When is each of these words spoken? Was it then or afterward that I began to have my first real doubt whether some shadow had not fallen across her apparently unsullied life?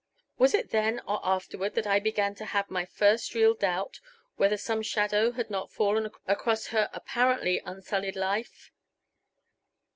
Was 0.39 0.55
it 0.55 0.71
then 0.71 0.99
or 1.05 1.19
afterward 1.23 1.75
that 1.75 1.85
I 1.85 1.99
began 1.99 2.33
to 2.33 2.45
have 2.45 2.71
my 2.71 2.85
first 2.85 3.35
real 3.35 3.53
doubt 3.53 3.99
whether 4.35 4.57
some 4.57 4.81
shadow 4.81 5.31
had 5.33 5.51
not 5.51 5.71
fallen 5.71 6.11
across 6.25 6.65
her 6.73 6.89
apparently 6.91 7.61
unsullied 7.65 8.15
life? 8.15 8.71